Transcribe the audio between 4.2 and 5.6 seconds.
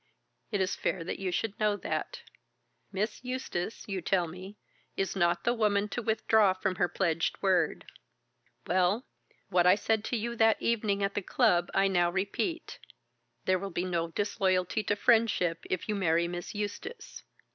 me, is not the